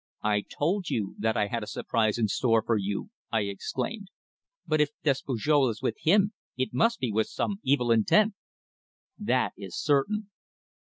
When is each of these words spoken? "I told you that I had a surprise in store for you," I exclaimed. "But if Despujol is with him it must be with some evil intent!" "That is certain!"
"I 0.23 0.41
told 0.41 0.89
you 0.89 1.13
that 1.19 1.37
I 1.37 1.45
had 1.45 1.61
a 1.61 1.67
surprise 1.67 2.17
in 2.17 2.27
store 2.27 2.63
for 2.65 2.75
you," 2.75 3.11
I 3.31 3.41
exclaimed. 3.41 4.07
"But 4.65 4.81
if 4.81 4.89
Despujol 5.03 5.69
is 5.69 5.83
with 5.83 5.95
him 6.01 6.33
it 6.57 6.73
must 6.73 6.97
be 6.99 7.11
with 7.11 7.27
some 7.27 7.59
evil 7.61 7.91
intent!" 7.91 8.33
"That 9.19 9.53
is 9.57 9.77
certain!" 9.77 10.31